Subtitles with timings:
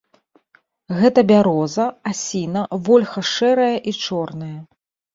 [1.01, 2.61] Гэта бяроза, асіна,
[2.91, 4.55] вольха шэрая і чорная.